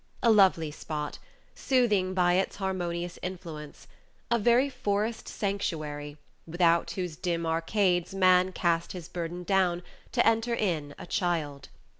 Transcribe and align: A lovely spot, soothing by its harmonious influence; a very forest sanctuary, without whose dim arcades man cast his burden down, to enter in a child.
A 0.23 0.31
lovely 0.31 0.71
spot, 0.71 1.19
soothing 1.53 2.15
by 2.15 2.33
its 2.33 2.55
harmonious 2.55 3.19
influence; 3.21 3.87
a 4.31 4.39
very 4.39 4.67
forest 4.67 5.27
sanctuary, 5.27 6.17
without 6.47 6.89
whose 6.89 7.15
dim 7.15 7.45
arcades 7.45 8.11
man 8.11 8.51
cast 8.51 8.93
his 8.93 9.07
burden 9.07 9.43
down, 9.43 9.83
to 10.13 10.25
enter 10.25 10.55
in 10.55 10.95
a 10.97 11.05
child. 11.05 11.69